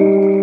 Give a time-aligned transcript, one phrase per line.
[0.00, 0.39] 是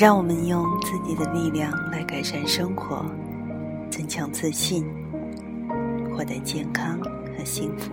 [0.00, 3.04] 让我们用自己的力量来改善生活，
[3.90, 4.82] 增强自信，
[6.16, 7.92] 获得健康和幸福。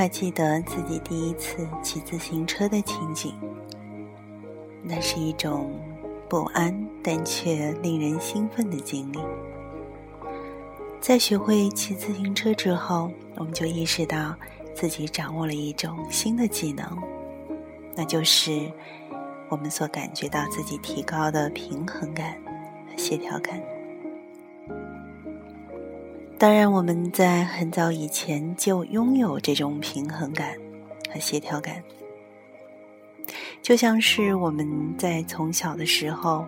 [0.00, 3.34] 还记得自己第一次骑自行车的情景，
[4.82, 5.78] 那是一种
[6.26, 9.18] 不安但却令人兴奋的经历。
[11.02, 14.34] 在学会骑自行车之后，我们就意识到
[14.74, 16.96] 自己掌握了一种新的技能，
[17.94, 18.72] 那就是
[19.50, 22.38] 我们所感觉到自己提高的平衡感
[22.90, 23.62] 和协调感。
[26.40, 30.56] 当然，我们在很早以前就拥有这种平衡感
[31.12, 31.84] 和协调感，
[33.60, 36.46] 就像是我们在从小的时候，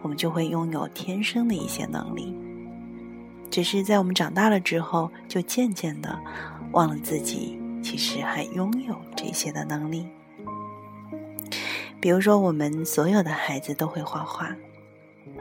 [0.00, 2.32] 我们就会拥有天生的一些能力，
[3.50, 6.16] 只是在我们长大了之后，就渐渐的
[6.70, 10.06] 忘了自己其实还拥有这些的能力。
[11.98, 14.54] 比如说，我们所有的孩子都会画画，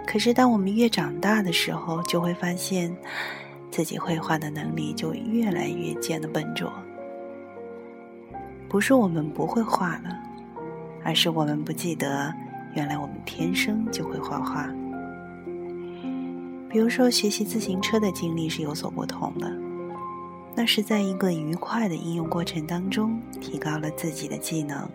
[0.07, 2.91] 可是当我们越长大的时候，就会发现。
[3.71, 6.71] 自己绘画的能力就越来越见得笨拙。
[8.69, 10.19] 不是我们不会画了，
[11.03, 12.33] 而是我们不记得
[12.75, 14.69] 原来我们天生就会画画。
[16.69, 19.51] 比如说，学习自行车的经历是有所不同的，
[20.55, 24.89] 那是在一个愉快的应用过程当中提高了自己的技能。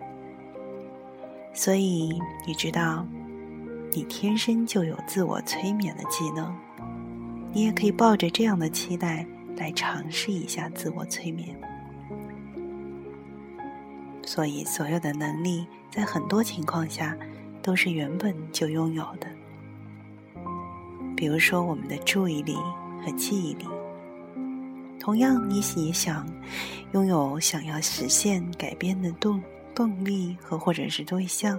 [1.53, 3.07] 所以，你知道，
[3.93, 6.55] 你天生就有自我催眠的技能。
[7.57, 11.59] 你也可以抱着这样的期待来尝试一下自我催眠。
[14.27, 17.17] 所以，所有的能力在很多情况下
[17.63, 19.27] 都是原本就拥有的。
[21.17, 22.55] 比如说，我们的注意力
[23.03, 23.65] 和记忆力。
[25.01, 26.29] 同样，你也想
[26.93, 29.43] 拥有想要实现改变的动
[29.75, 31.59] 动力和或者是对象。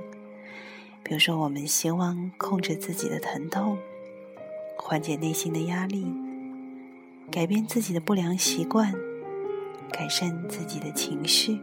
[1.01, 3.75] 比如说，我们希望控制自己的疼痛。
[4.89, 6.07] 缓解内心的压力，
[7.29, 8.93] 改变自己的不良习惯，
[9.91, 11.59] 改善自己的情绪，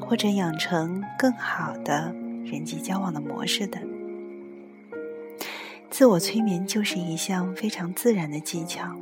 [0.00, 2.12] 或者养成更好的
[2.44, 3.80] 人际交往的模式等。
[5.90, 8.96] 自我催眠就是一项非常自然的技巧，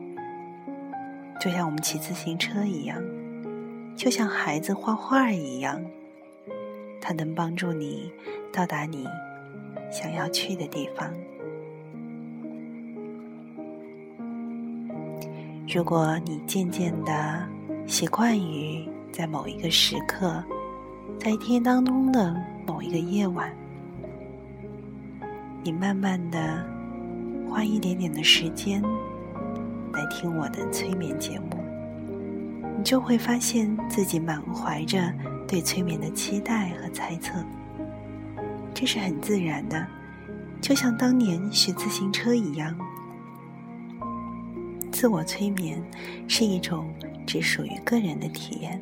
[1.40, 3.02] 就像我们骑自行车一样，
[3.96, 5.82] 就像孩子画画一样，
[7.00, 8.12] 它能帮助你
[8.52, 9.08] 到达你
[9.90, 11.10] 想要去的地方。
[15.72, 17.48] 如果你渐渐的
[17.86, 20.42] 习惯于在某一个时刻，
[21.16, 22.34] 在一天当中的
[22.66, 23.54] 某一个夜晚，
[25.62, 26.66] 你慢慢的
[27.48, 28.82] 花一点点的时间
[29.92, 31.62] 来听我的催眠节目，
[32.76, 35.00] 你就会发现自己满怀着
[35.46, 37.44] 对催眠的期待和猜测，
[38.74, 39.86] 这是很自然的，
[40.60, 42.76] 就像当年学自行车一样。
[45.00, 45.82] 自我催眠
[46.28, 46.92] 是一种
[47.26, 48.78] 只属于个人的体验，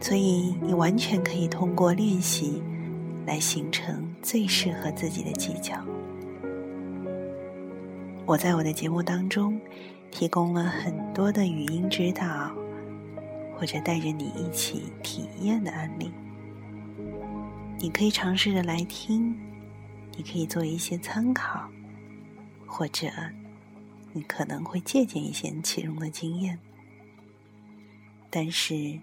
[0.00, 2.60] 所以你完全可以通过练习
[3.26, 5.80] 来形成最适合自己的技巧。
[8.26, 9.56] 我在我的节目当中
[10.10, 12.50] 提供了很多的语音指导，
[13.56, 16.10] 或者带着你一起体验的案例，
[17.78, 19.32] 你可以尝试着来听，
[20.16, 21.70] 你可以做一些参考，
[22.66, 23.06] 或者。
[24.14, 26.60] 你可能会借鉴一些其中的经验，
[28.30, 29.00] 但是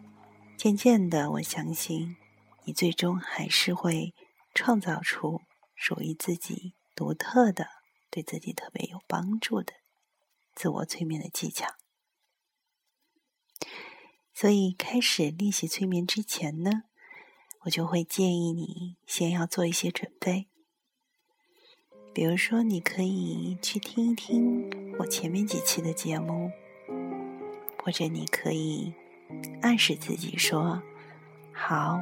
[0.57, 2.15] 渐渐的，我相信
[2.63, 4.13] 你最终还是会
[4.53, 5.41] 创造出
[5.75, 7.67] 属于自己独特的、
[8.09, 9.73] 对自己特别有帮助的
[10.55, 11.75] 自我催眠的技巧。
[14.33, 16.83] 所以开始练习催眠之前呢，
[17.65, 20.50] 我就会建议你先要做一些准备。
[22.13, 24.69] 比如说，你可以去听一听
[24.99, 26.51] 我前面几期的节目，
[27.81, 28.91] 或者你可以
[29.61, 30.81] 暗示自己说
[31.53, 32.01] ：“好，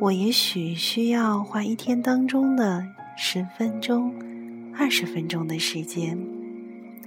[0.00, 2.84] 我也许需要花一天当中的
[3.16, 4.12] 十分钟、
[4.76, 6.18] 二十分钟的时间，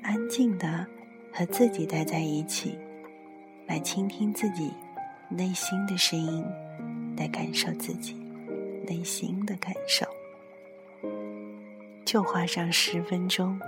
[0.02, 0.88] 安静的
[1.34, 2.78] 和自己待在一起，
[3.68, 4.72] 来倾听自己
[5.28, 6.46] 内心的声音，
[7.18, 8.16] 来感受自己
[8.88, 10.06] 内心的感受。”
[12.16, 13.60] 就花上十分钟、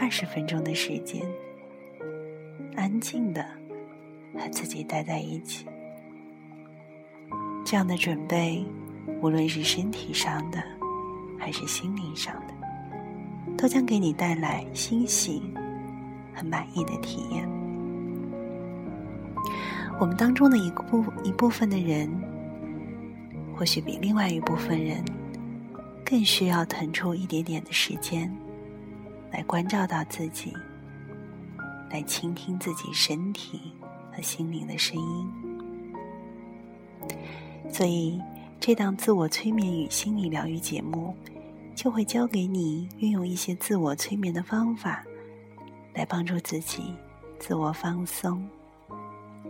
[0.00, 1.20] 二十分钟的时间，
[2.76, 3.44] 安静的
[4.32, 5.66] 和自己待在一起。
[7.62, 8.64] 这样的准备，
[9.20, 10.64] 无论是身体上的
[11.38, 15.42] 还是心灵上的，都将给你带来欣喜
[16.34, 17.46] 和满意的体验。
[20.00, 22.08] 我们当中的一部一部分的人，
[23.54, 25.04] 或许比另外一部分人。
[26.04, 28.30] 更需要腾出一点点的时间，
[29.32, 30.52] 来关照到自己，
[31.90, 33.72] 来倾听自己身体
[34.12, 35.32] 和心灵的声音。
[37.72, 38.20] 所以，
[38.60, 41.14] 这档自我催眠与心理疗愈节目，
[41.74, 45.02] 就会教给你运用一些自我催眠的方法，
[45.94, 46.94] 来帮助自己
[47.38, 48.46] 自我放松，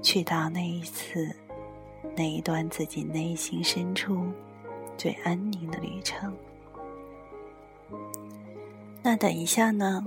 [0.00, 1.34] 去到那一次
[2.16, 4.24] 那一段自己内心深处。
[4.96, 6.32] 最安宁的旅程。
[9.02, 10.04] 那等一下呢，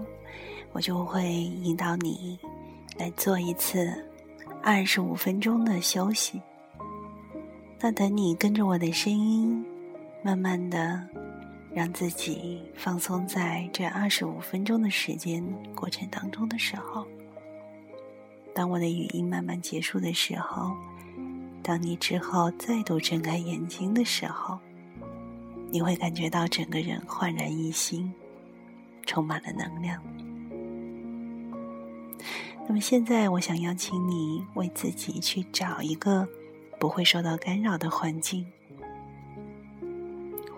[0.71, 2.39] 我就会引导你
[2.97, 3.87] 来做一次
[4.63, 6.41] 二十五分钟的休息。
[7.79, 9.63] 那等你跟着我的声音，
[10.23, 11.07] 慢慢的
[11.71, 15.43] 让自己放松在这二十五分钟的时间
[15.75, 17.05] 过程当中的时候，
[18.55, 20.75] 当我的语音慢慢结束的时候，
[21.61, 24.57] 当你之后再度睁开眼睛的时候。
[25.69, 28.11] 你会感觉到整个人焕然一新，
[29.05, 30.01] 充满了能量。
[32.67, 36.27] 那么现在，我想邀请你为自己去找一个
[36.79, 38.45] 不会受到干扰的环境，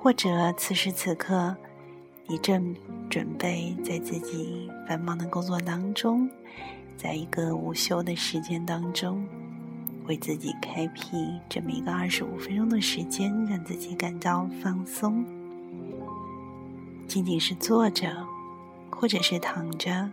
[0.02, 1.56] 或者此时此刻，
[2.26, 2.76] 你正
[3.10, 6.30] 准备在自己繁忙的工作当中，
[6.98, 9.28] 在一个午休的时间当中。
[10.10, 15.24] 为自己开辟这么一个二十五分钟的时间，让自己感到放松。
[17.08, 18.26] 仅仅是坐着，
[18.90, 20.12] 或者是躺着，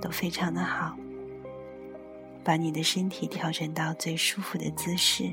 [0.00, 0.96] 都非常的好。
[2.42, 5.24] 把你的身体调整到最舒服的姿势。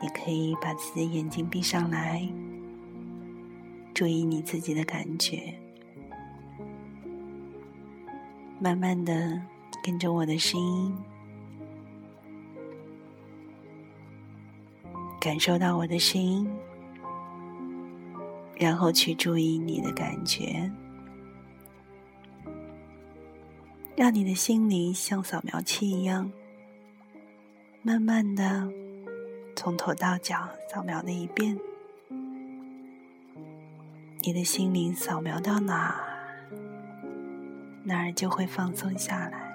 [0.00, 2.26] 你可以把自己的眼睛闭上来，
[3.92, 5.54] 注意你自己的感觉，
[8.58, 9.38] 慢慢的
[9.82, 10.96] 跟着我的声音。
[15.26, 16.48] 感受到我的声音，
[18.56, 20.70] 然后去注意你的感觉，
[23.96, 26.30] 让你的心灵像扫描器一样，
[27.82, 28.70] 慢慢的
[29.56, 31.58] 从头到脚扫描了一遍。
[34.20, 36.00] 你的心灵扫描到哪，
[37.82, 39.45] 哪儿就会放松下来。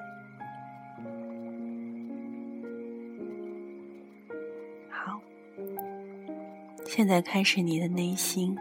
[6.94, 8.54] 现在开始，你的内心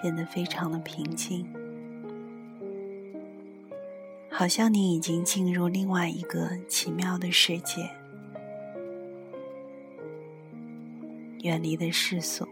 [0.00, 1.44] 变得非常的平静，
[4.30, 7.90] 好像你已经进入另外一个奇妙的世界，
[11.42, 12.46] 远离了世俗，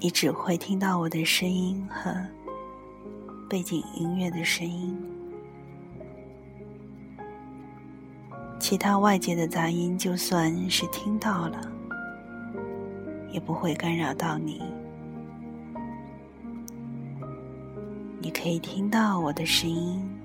[0.00, 2.26] 你只会听到我的声音和
[3.50, 5.17] 背景音乐的声音。
[8.68, 11.58] 其他外界的杂音，就算是听到了，
[13.32, 14.60] 也不会干扰到你。
[18.20, 20.20] 你可以听到我的声音，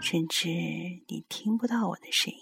[0.00, 2.40] 甚至你听不到我的声音。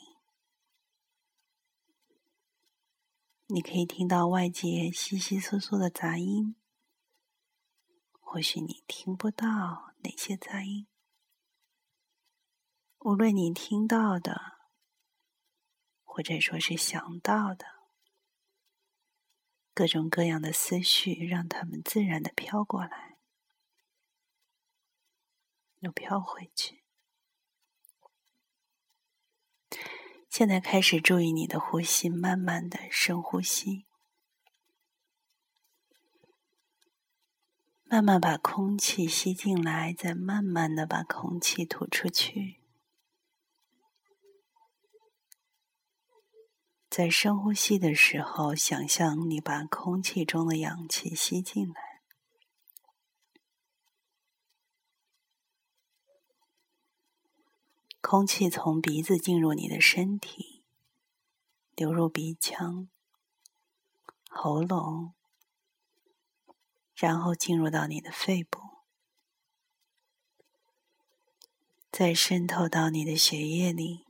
[3.48, 6.54] 你可以听到外界稀稀疏疏的杂音，
[8.20, 10.86] 或许你听不到哪些杂音。
[13.04, 14.40] 无论你听到的，
[16.04, 17.66] 或者说是想到的，
[19.74, 23.18] 各种各样的思绪，让它们自然的飘过来，
[25.80, 26.82] 又飘回去。
[30.30, 33.84] 现在开始注意你的呼吸，慢慢的深呼吸，
[37.82, 42.63] 慢慢把空气吸进来，再慢慢的把空气吐出去。
[46.96, 52.00] 在深呼吸的时候，想象你把空气中的氧气吸进来，
[58.00, 60.62] 空气从鼻子进入你的身体，
[61.74, 62.88] 流入鼻腔、
[64.28, 65.14] 喉咙。
[66.94, 68.60] 然后进入到你的肺部，
[71.90, 74.03] 再渗透到你的血液里。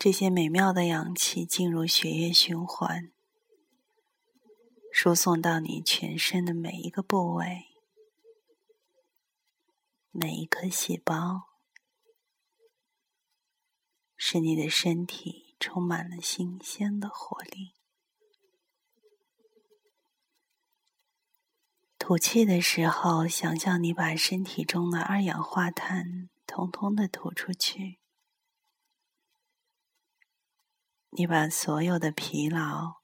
[0.00, 3.12] 这些美妙的氧气进入血液循环，
[4.90, 7.66] 输送到你全身的每一个部位、
[10.10, 11.50] 每一颗细胞，
[14.16, 15.48] 使你的身体。
[15.60, 17.74] 充满了新鲜的活力。
[21.98, 27.98] 吐气的时候，想象你把身体中的二氧化碳通通的吐出去。
[31.12, 33.00] 你把所有的疲劳、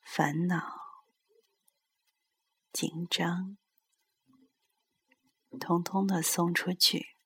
[0.00, 0.60] 烦恼、
[2.72, 3.56] 紧张，
[5.60, 7.16] 通通的送出去。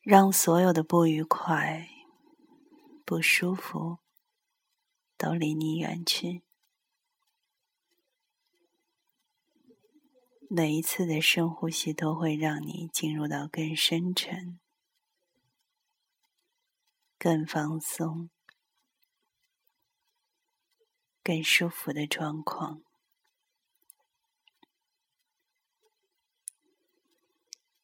[0.00, 1.88] 让所有的不愉快、
[3.04, 3.98] 不舒服
[5.16, 6.42] 都离你远去。
[10.50, 14.58] 每一次的深呼吸都会让你进入到更深沉、
[17.22, 18.30] 更放松、
[21.22, 22.82] 更舒服的状况。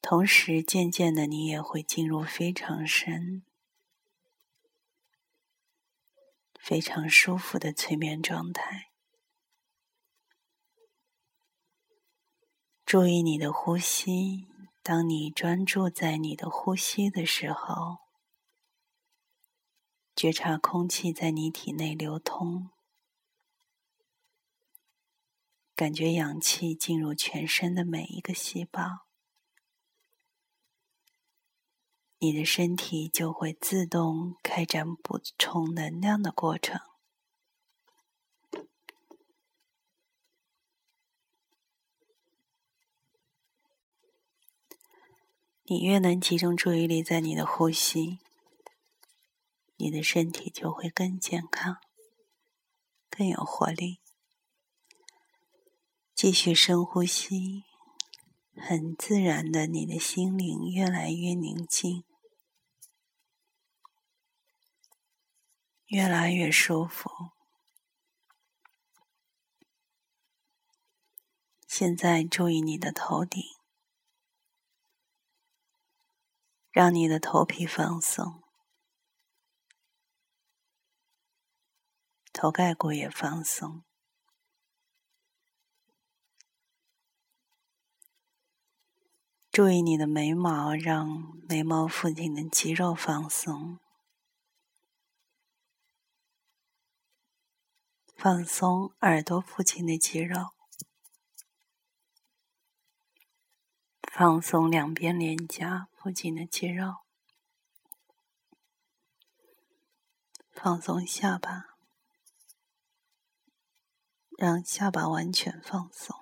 [0.01, 3.45] 同时，渐渐的，你也会进入非常深、
[6.59, 8.91] 非常舒服的催眠状态。
[12.85, 14.49] 注意你的呼吸，
[14.83, 18.08] 当你专注在你的呼吸的时候，
[20.19, 22.71] 觉察空气在你体内流通，
[25.73, 29.07] 感觉氧气进入全身的每一个细胞。
[32.17, 36.81] 你的身体就会自动开展补充能量的过程。
[45.63, 48.19] 你越能集中注意力在你的呼吸，
[49.79, 51.77] 你的身体就会更健康、
[53.09, 54.01] 更有活力。
[56.13, 57.63] 继续深呼吸，
[58.55, 62.03] 很自然的，你的心灵越来越宁静。
[65.85, 67.09] 越来越舒服。
[71.65, 73.41] 现在注意你的头顶，
[76.69, 78.38] 让你的头皮放松，
[82.41, 83.83] 头盖骨也放松。
[89.51, 93.77] 注意你的眉毛，让眉毛附近的肌肉放松。
[98.15, 100.53] 放松耳朵附近的肌肉，
[104.03, 106.99] 放松两边脸颊附近的肌肉，
[110.53, 111.75] 放松下巴，
[114.41, 116.17] 让下巴完全放松，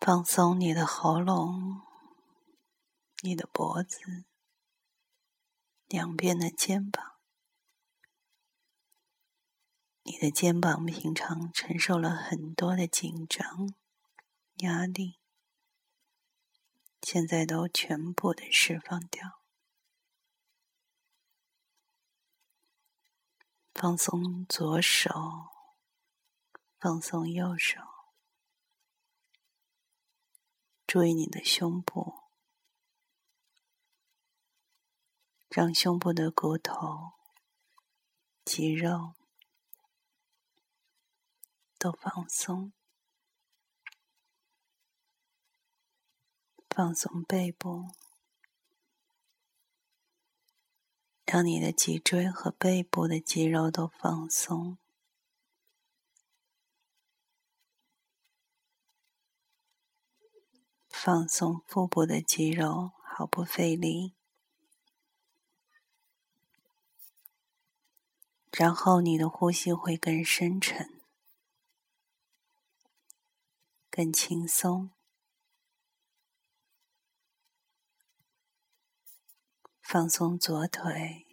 [0.00, 1.82] 放松你的喉咙，
[3.22, 4.24] 你的脖子。
[5.86, 7.16] 两边的肩膀，
[10.04, 13.74] 你的肩膀平常承受了很多的紧张、
[14.60, 15.18] 压力，
[17.02, 19.35] 现在都全部的释放掉，
[23.78, 25.10] 放松左手，
[26.78, 27.78] 放松右手，
[30.86, 32.22] 注意你的胸部。
[35.50, 37.12] 让胸部的骨头、
[38.46, 39.14] 肌肉
[41.78, 42.72] 都放松，
[46.70, 47.90] 放松背部，
[51.26, 54.78] 让你的脊椎和背部的肌肉都放松，
[60.88, 62.96] 放松腹部的肌肉。
[63.18, 64.12] 毫不费力。
[68.52, 71.00] 然后你的呼吸会更深沉、
[73.90, 74.95] 更轻松。
[79.88, 81.24] 放松左腿，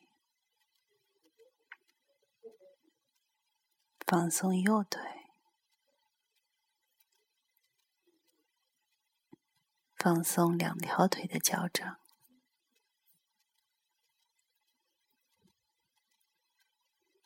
[4.06, 5.02] 放松右腿，
[9.96, 11.98] 放松两条腿的脚掌。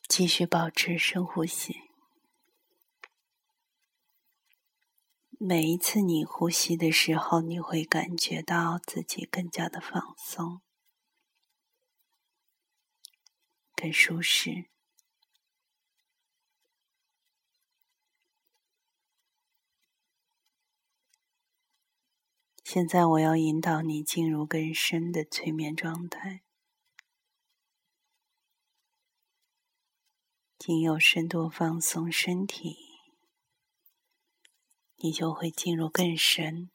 [0.07, 1.75] 继续保持深呼吸。
[5.37, 10.61] 每一次你呼吸的时候，你会感觉到自己更加的放松、
[13.77, 14.65] 更舒适。
[22.63, 26.41] 现在，我要引导你进入更深的催眠状态。
[30.57, 32.75] 仅有深度放松身体，
[34.97, 36.69] 你就会进入更深、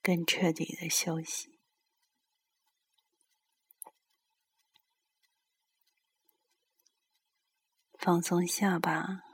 [0.00, 1.57] 更彻底的休息。
[7.98, 9.24] 放松下巴，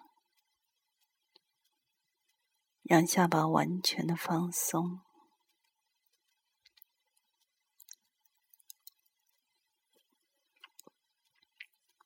[2.83, 5.03] 让下巴完全的放松。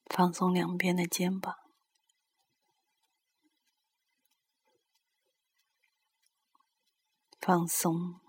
[0.06, 1.56] 放松两边的肩膀，
[7.40, 8.20] 放松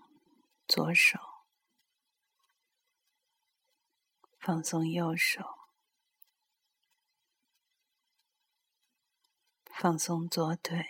[0.68, 1.18] 左手，
[4.38, 5.59] 放松右手，
[9.82, 10.84] 放松左腿，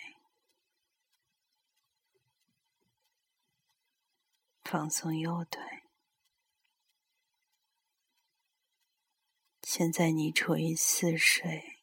[4.65, 5.63] 放松右腿。
[9.63, 11.79] 现在你处于似睡、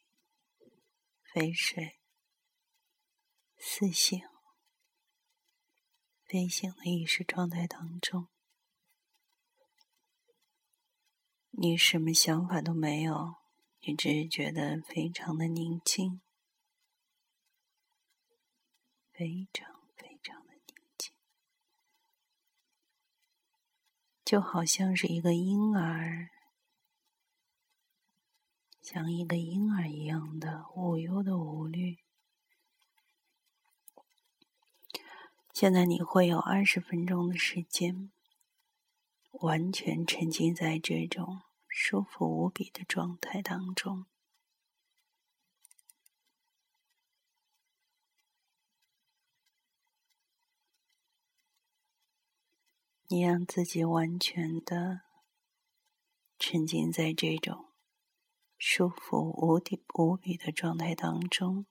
[1.34, 1.98] 非睡、
[3.58, 4.20] 似醒、
[6.26, 8.28] 非醒的意识状态当中，
[11.52, 13.36] 你什么想法都没有，
[13.80, 16.20] 你只是觉得非常的宁静，
[19.17, 21.12] 非常非常的宁静，
[24.23, 26.30] 就好像是一个婴儿。
[28.80, 31.97] 像一个婴儿一样的无忧的无虑。
[35.51, 38.12] 现在你会有二十分钟的时间，
[39.32, 44.06] 完全沉浸在这种舒服无比的状态当中。
[53.10, 55.02] 你让自己完全的
[56.38, 57.67] 沉浸在这种。
[58.58, 61.67] 舒服无底无比的状态当中。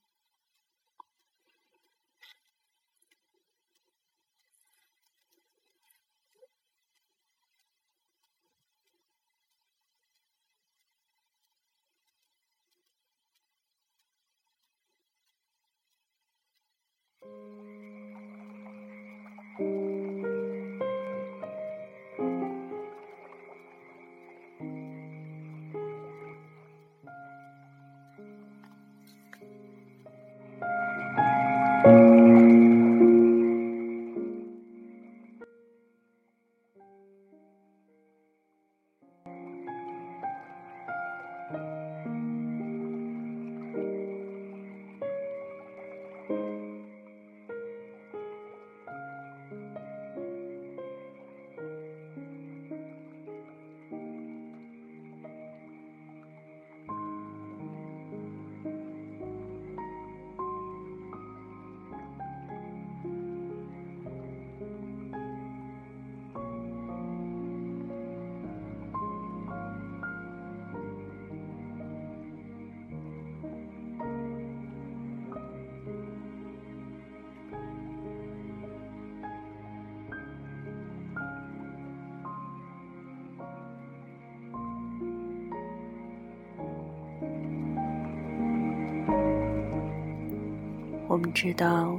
[91.17, 91.99] 我们知道，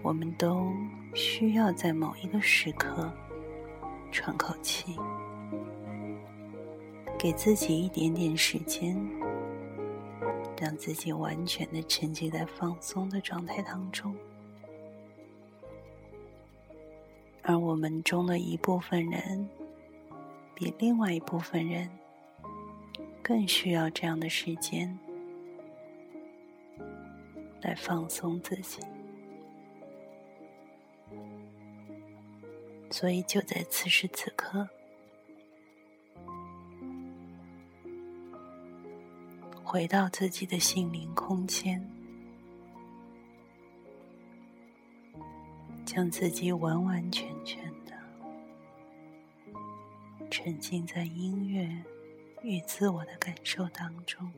[0.00, 0.72] 我们都
[1.14, 3.12] 需要在某一个时刻
[4.12, 4.96] 喘口气，
[7.18, 8.96] 给自己一点点时间，
[10.56, 14.14] 让自己完全的沉浸在放松的状态当中。
[17.42, 19.48] 而我们中的一部分人，
[20.54, 21.90] 比另外一部分人
[23.24, 24.96] 更需要这样的时间
[27.62, 28.80] 来放松自己。
[32.90, 34.68] 所以，就在此时此刻，
[39.62, 41.84] 回到自己的心灵空间，
[45.84, 47.92] 将自己完完全全的
[50.30, 51.68] 沉浸在音乐
[52.42, 54.32] 与自我的感受当中。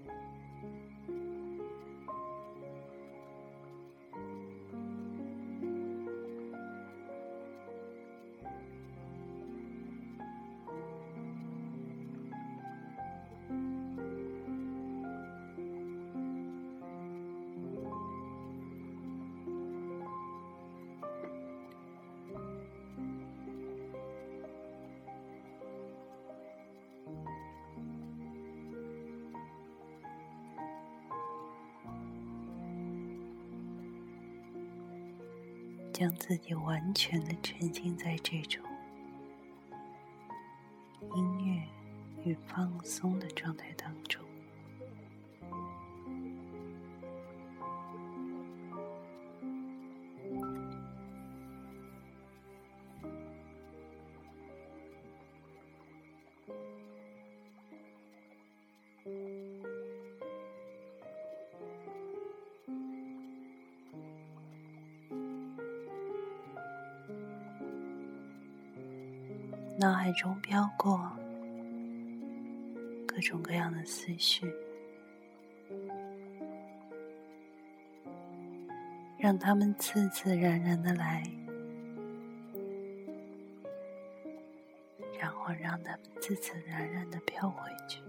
[36.29, 38.63] 自己完全的沉浸在这种
[41.17, 41.63] 音乐
[42.23, 44.18] 与放松的状态当中。
[70.09, 71.13] 海中飘过
[73.07, 74.51] 各种各样的思绪，
[79.19, 81.23] 让他们自自然然的来，
[85.21, 88.01] 然后让他们自自然然的飘回去。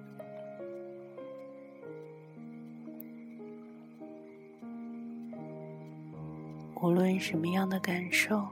[6.81, 8.47] 无论什么样的感受。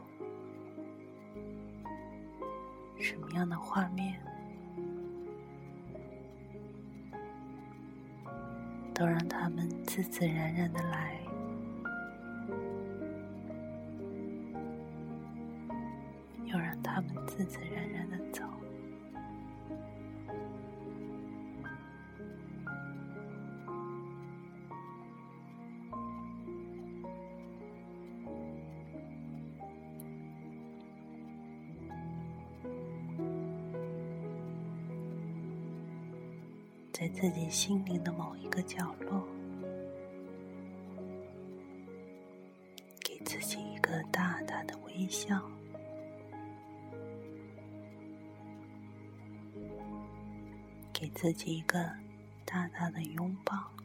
[3.37, 4.19] 样的画面，
[8.95, 11.19] 都让他们自自然然的来，
[36.99, 39.23] 在自己心灵的某一个角落，
[42.99, 45.39] 给自己一个大大的微笑，
[50.91, 51.87] 给自己一个
[52.43, 53.76] 大大的拥抱。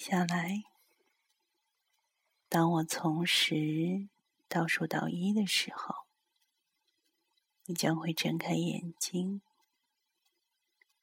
[0.00, 0.62] 下来，
[2.48, 4.08] 当我从十
[4.48, 6.06] 倒数到一的时候，
[7.66, 9.42] 你将会睁开眼睛，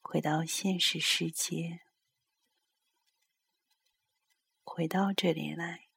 [0.02, 1.82] 回到现实世界，
[4.64, 5.90] 回到这里来，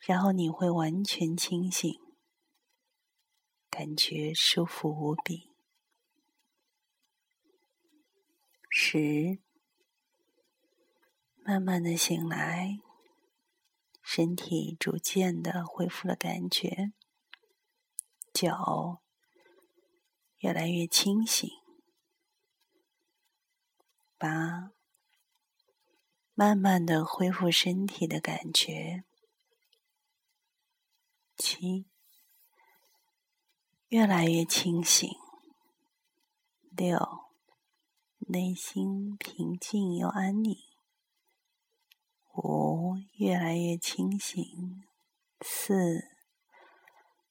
[0.00, 1.96] 然后你会完全清醒，
[3.70, 5.48] 感觉舒服无比。
[8.68, 9.38] 十。
[11.44, 12.78] 慢慢的醒来，
[14.00, 16.92] 身体逐渐的恢复了感觉，
[18.32, 19.02] 脚
[20.38, 21.50] 越来越清醒。
[24.16, 24.70] 八，
[26.34, 29.02] 慢慢的恢复身体的感觉。
[31.36, 31.86] 七，
[33.88, 35.10] 越来越清醒。
[36.70, 36.96] 六，
[38.28, 40.71] 内心平静又安宁。
[42.34, 44.82] 五，越来越清醒。
[45.40, 46.04] 四，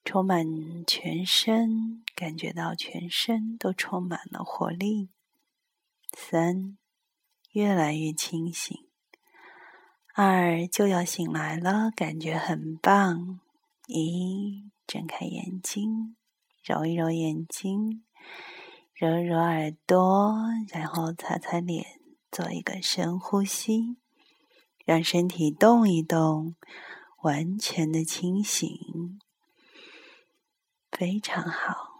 [0.04, 0.46] 充满
[0.86, 5.10] 全身，感觉到全身都充满了活力。
[6.16, 6.76] 三，
[7.52, 8.76] 越来越清醒。
[10.14, 13.40] 二，就要醒来了，感觉很棒。
[13.88, 16.16] 一，睁开眼睛，
[16.62, 18.04] 揉一揉眼睛，
[18.94, 20.36] 揉揉耳朵，
[20.68, 21.84] 然后擦擦脸，
[22.30, 24.01] 做一个深呼吸。
[24.84, 26.56] 让身体动一动，
[27.22, 29.20] 完全的清醒，
[30.90, 31.92] 非常好。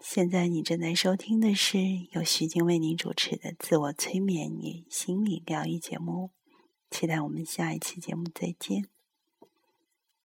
[0.00, 1.78] 现在你正在收听的是
[2.12, 6.30] 由徐静为您主持的自我催眠与心理疗愈节目，
[6.90, 8.99] 期待我们下一期节目再见。